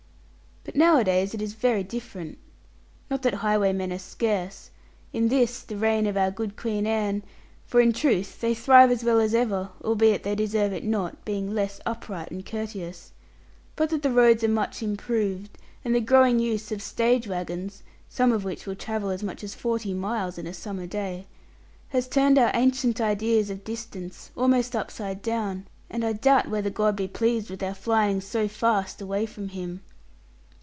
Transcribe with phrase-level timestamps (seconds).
[0.63, 2.37] But nowadays it is very different.
[3.09, 4.69] Not that highway men are scarce,
[5.11, 7.23] in this the reign of our good Queen Anne;
[7.65, 11.49] for in truth they thrive as well as ever, albeit they deserve it not, being
[11.55, 13.11] less upright and courteous
[13.75, 18.31] but that the roads are much improved, and the growing use of stage waggons (some
[18.31, 21.25] of which will travel as much as forty miles in a summer day)
[21.89, 26.95] has turned our ancient ideas of distance almost upside down; and I doubt whether God
[26.95, 29.81] be pleased with our flying so fast away from Him.